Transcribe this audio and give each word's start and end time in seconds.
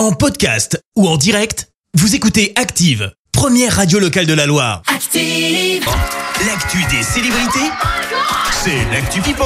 En 0.00 0.12
podcast 0.12 0.82
ou 0.96 1.06
en 1.06 1.18
direct, 1.18 1.68
vous 1.92 2.14
écoutez 2.14 2.54
Active, 2.56 3.12
première 3.32 3.76
radio 3.76 3.98
locale 3.98 4.24
de 4.24 4.32
la 4.32 4.46
Loire. 4.46 4.80
Active. 4.86 5.84
L'actu 6.46 6.78
des 6.90 7.02
célébrités, 7.02 7.70
c'est 8.50 8.82
l'actu 8.92 9.20
People. 9.20 9.44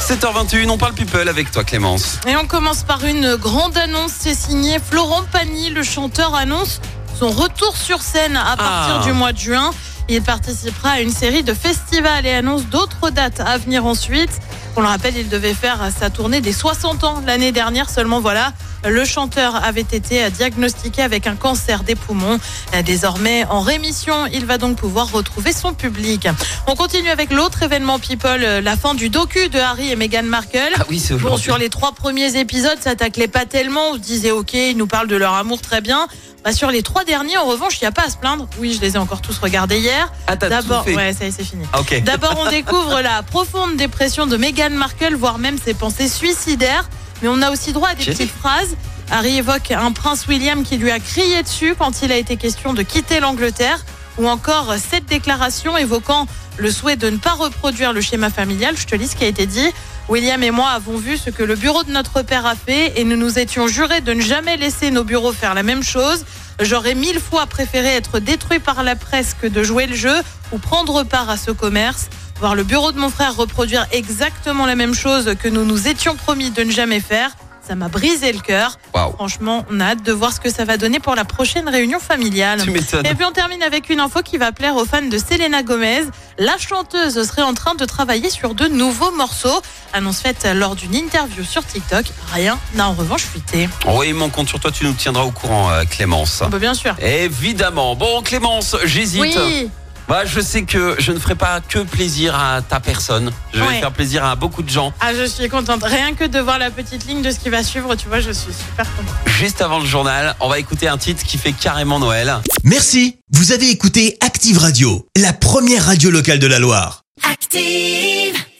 7h21, 0.00 0.70
on 0.70 0.78
parle 0.78 0.94
people 0.94 1.28
avec 1.28 1.50
toi 1.50 1.62
Clémence. 1.62 2.18
Et 2.26 2.34
on 2.36 2.46
commence 2.46 2.84
par 2.84 3.04
une 3.04 3.36
grande 3.36 3.76
annonce. 3.76 4.12
C'est 4.18 4.32
signé 4.34 4.78
Florent 4.78 5.24
Pagny. 5.30 5.68
Le 5.68 5.82
chanteur 5.82 6.34
annonce 6.34 6.80
son 7.18 7.28
retour 7.28 7.76
sur 7.76 8.00
scène 8.00 8.38
à 8.38 8.56
partir 8.56 9.00
Ah. 9.00 9.04
du 9.04 9.12
mois 9.12 9.34
de 9.34 9.38
juin. 9.38 9.72
Il 10.08 10.22
participera 10.22 10.92
à 10.92 11.00
une 11.00 11.12
série 11.12 11.42
de 11.42 11.52
festivals 11.52 12.24
et 12.24 12.32
annonce 12.32 12.64
d'autres 12.64 13.10
dates 13.10 13.40
à 13.40 13.58
venir 13.58 13.84
ensuite. 13.84 14.40
On 14.74 14.80
le 14.80 14.86
rappelle, 14.88 15.18
il 15.18 15.28
devait 15.28 15.52
faire 15.52 15.90
sa 15.94 16.08
tournée 16.08 16.40
des 16.40 16.54
60 16.54 17.04
ans 17.04 17.22
l'année 17.26 17.52
dernière. 17.52 17.90
Seulement 17.90 18.22
voilà, 18.22 18.54
le 18.84 19.04
chanteur 19.04 19.56
avait 19.64 19.80
été 19.80 20.28
diagnostiqué 20.30 21.02
avec 21.02 21.26
un 21.26 21.36
cancer 21.36 21.84
des 21.84 21.94
poumons. 21.94 22.38
Désormais 22.84 23.44
en 23.50 23.60
rémission, 23.60 24.26
il 24.32 24.46
va 24.46 24.58
donc 24.58 24.76
pouvoir 24.76 25.10
retrouver 25.10 25.52
son 25.52 25.74
public. 25.74 26.28
On 26.66 26.74
continue 26.74 27.10
avec 27.10 27.32
l'autre 27.32 27.62
événement 27.62 27.98
People, 27.98 28.40
la 28.40 28.76
fin 28.76 28.94
du 28.94 29.08
docu 29.08 29.48
de 29.48 29.58
Harry 29.58 29.90
et 29.90 29.96
Meghan 29.96 30.24
Markle. 30.24 30.58
Ah 30.78 30.84
oui, 30.88 30.98
c'est 30.98 31.14
Bon, 31.14 31.36
sur 31.36 31.58
les 31.58 31.68
trois 31.68 31.92
premiers 31.92 32.36
épisodes, 32.38 32.78
ça 32.80 32.96
taclait 32.96 33.28
pas 33.28 33.46
tellement. 33.46 33.90
On 33.90 33.94
se 33.94 33.98
disait, 34.00 34.30
ok, 34.32 34.54
ils 34.54 34.76
nous 34.76 34.86
parlent 34.86 35.08
de 35.08 35.16
leur 35.16 35.34
amour 35.34 35.60
très 35.60 35.80
bien. 35.80 36.08
Bah, 36.44 36.52
sur 36.52 36.70
les 36.72 36.82
trois 36.82 37.04
derniers, 37.04 37.36
en 37.38 37.44
revanche, 37.44 37.80
il 37.80 37.84
n'y 37.84 37.88
a 37.88 37.92
pas 37.92 38.06
à 38.06 38.10
se 38.10 38.16
plaindre. 38.16 38.48
Oui, 38.58 38.74
je 38.74 38.80
les 38.80 38.96
ai 38.96 38.98
encore 38.98 39.20
tous 39.20 39.38
regardés 39.38 39.78
hier. 39.78 40.12
Ah, 40.26 40.34
D'abord, 40.34 40.84
ouais, 40.86 41.12
ça 41.12 41.24
y 41.24 41.28
est, 41.28 41.30
c'est 41.30 41.44
fini. 41.44 41.64
Ah. 41.72 41.80
D'abord, 42.04 42.36
on 42.44 42.50
découvre 42.50 43.00
la 43.00 43.22
profonde 43.22 43.76
dépression 43.76 44.26
de 44.26 44.36
Meghan 44.36 44.70
Markle, 44.70 45.14
voire 45.14 45.38
même 45.38 45.56
ses 45.62 45.74
pensées 45.74 46.08
suicidaires. 46.08 46.88
Mais 47.22 47.28
on 47.28 47.40
a 47.40 47.50
aussi 47.50 47.72
droit 47.72 47.90
à 47.90 47.94
des 47.94 48.04
petites 48.04 48.30
phrases. 48.30 48.76
Harry 49.10 49.36
évoque 49.36 49.70
un 49.70 49.92
prince 49.92 50.26
William 50.26 50.64
qui 50.64 50.76
lui 50.76 50.90
a 50.90 50.98
crié 50.98 51.42
dessus 51.42 51.74
quand 51.78 52.02
il 52.02 52.10
a 52.10 52.16
été 52.16 52.36
question 52.36 52.74
de 52.74 52.82
quitter 52.82 53.20
l'Angleterre. 53.20 53.84
Ou 54.18 54.28
encore 54.28 54.74
cette 54.76 55.06
déclaration 55.06 55.78
évoquant 55.78 56.26
le 56.58 56.70
souhait 56.70 56.96
de 56.96 57.08
ne 57.08 57.16
pas 57.16 57.32
reproduire 57.32 57.92
le 57.92 58.00
schéma 58.00 58.28
familial. 58.28 58.76
Je 58.76 58.86
te 58.86 58.94
lis 58.94 59.08
ce 59.08 59.16
qui 59.16 59.24
a 59.24 59.28
été 59.28 59.46
dit. 59.46 59.70
William 60.08 60.42
et 60.42 60.50
moi 60.50 60.70
avons 60.70 60.96
vu 60.96 61.16
ce 61.16 61.30
que 61.30 61.42
le 61.42 61.54
bureau 61.54 61.84
de 61.84 61.92
notre 61.92 62.22
père 62.22 62.44
a 62.44 62.54
fait 62.54 63.00
et 63.00 63.04
nous 63.04 63.16
nous 63.16 63.38
étions 63.38 63.68
jurés 63.68 64.00
de 64.00 64.12
ne 64.12 64.20
jamais 64.20 64.56
laisser 64.56 64.90
nos 64.90 65.04
bureaux 65.04 65.32
faire 65.32 65.54
la 65.54 65.62
même 65.62 65.82
chose. 65.82 66.24
J'aurais 66.60 66.94
mille 66.94 67.20
fois 67.20 67.46
préféré 67.46 67.88
être 67.94 68.18
détruit 68.18 68.58
par 68.58 68.82
la 68.82 68.96
presse 68.96 69.34
que 69.40 69.46
de 69.46 69.62
jouer 69.62 69.86
le 69.86 69.94
jeu 69.94 70.16
ou 70.50 70.58
prendre 70.58 71.02
part 71.04 71.30
à 71.30 71.36
ce 71.36 71.50
commerce. 71.50 72.08
Voir 72.42 72.56
le 72.56 72.64
bureau 72.64 72.90
de 72.90 72.98
mon 72.98 73.08
frère 73.08 73.36
reproduire 73.36 73.86
exactement 73.92 74.66
la 74.66 74.74
même 74.74 74.94
chose 74.94 75.36
que 75.40 75.46
nous 75.46 75.64
nous 75.64 75.86
étions 75.86 76.16
promis 76.16 76.50
de 76.50 76.64
ne 76.64 76.72
jamais 76.72 76.98
faire, 76.98 77.30
ça 77.64 77.76
m'a 77.76 77.86
brisé 77.86 78.32
le 78.32 78.40
cœur. 78.40 78.80
Franchement, 79.14 79.64
on 79.70 79.78
a 79.78 79.90
hâte 79.90 80.02
de 80.02 80.10
voir 80.10 80.32
ce 80.32 80.40
que 80.40 80.50
ça 80.50 80.64
va 80.64 80.76
donner 80.76 80.98
pour 80.98 81.14
la 81.14 81.24
prochaine 81.24 81.68
réunion 81.68 82.00
familiale. 82.00 82.60
Tu. 82.62 82.70
Et 82.72 83.14
puis 83.14 83.24
on 83.24 83.30
termine 83.30 83.62
avec 83.62 83.90
une 83.90 84.00
info 84.00 84.22
qui 84.24 84.38
va 84.38 84.50
plaire 84.50 84.74
aux 84.74 84.84
fans 84.84 85.02
de 85.02 85.18
Selena 85.18 85.62
Gomez. 85.62 86.02
La 86.36 86.58
chanteuse 86.58 87.22
serait 87.28 87.42
en 87.42 87.54
train 87.54 87.76
de 87.76 87.84
travailler 87.84 88.28
sur 88.28 88.56
de 88.56 88.66
nouveaux 88.66 89.12
morceaux. 89.12 89.62
Annonce 89.92 90.18
faite 90.18 90.44
lors 90.52 90.74
d'une 90.74 90.96
interview 90.96 91.44
sur 91.44 91.64
TikTok. 91.64 92.06
Rien 92.32 92.58
n'a 92.74 92.88
en 92.88 92.94
revanche 92.94 93.22
fuité. 93.22 93.68
Oui, 93.86 94.12
mon 94.14 94.30
compte 94.30 94.48
sur 94.48 94.58
toi, 94.58 94.72
tu 94.72 94.84
nous 94.84 94.94
tiendras 94.94 95.22
au 95.22 95.30
courant, 95.30 95.70
euh, 95.70 95.84
Clémence. 95.84 96.42
Bah, 96.50 96.58
bien 96.58 96.74
sûr. 96.74 96.96
Évidemment. 97.00 97.94
Bon, 97.94 98.20
Clémence, 98.22 98.74
j'hésite. 98.82 99.20
Oui, 99.20 99.70
Bah, 100.08 100.24
je 100.26 100.40
sais 100.40 100.62
que 100.64 100.96
je 100.98 101.12
ne 101.12 101.18
ferai 101.18 101.34
pas 101.34 101.60
que 101.60 101.78
plaisir 101.80 102.34
à 102.34 102.60
ta 102.60 102.80
personne. 102.80 103.30
Je 103.54 103.60
vais 103.60 103.66
Ouais. 103.66 103.80
faire 103.80 103.92
plaisir 103.92 104.24
à 104.24 104.36
beaucoup 104.36 104.62
de 104.62 104.68
gens. 104.70 104.92
ah, 105.00 105.14
je 105.14 105.24
suis 105.24 105.48
contente. 105.48 105.82
Rien 105.84 106.14
que 106.14 106.24
de 106.24 106.38
voir 106.40 106.58
la 106.58 106.70
petite 106.70 107.06
ligne 107.06 107.22
de 107.22 107.30
ce 107.30 107.38
qui 107.38 107.48
va 107.48 107.62
suivre, 107.62 107.94
tu 107.94 108.08
vois, 108.08 108.20
je 108.20 108.30
suis 108.32 108.52
super 108.52 108.86
contente. 108.96 109.14
Juste 109.38 109.62
avant 109.62 109.78
le 109.78 109.86
journal, 109.86 110.34
on 110.40 110.48
va 110.48 110.58
écouter 110.58 110.88
un 110.88 110.98
titre 110.98 111.24
qui 111.24 111.38
fait 111.38 111.52
carrément 111.52 111.98
Noël. 111.98 112.34
Merci, 112.64 113.16
vous 113.32 113.52
avez 113.52 113.70
écouté 113.70 114.16
Active 114.20 114.58
Radio, 114.58 115.06
la 115.16 115.32
première 115.32 115.86
radio 115.86 116.10
locale 116.10 116.38
de 116.38 116.46
la 116.46 116.58
Loire. 116.58 117.04
Active. 117.30 118.41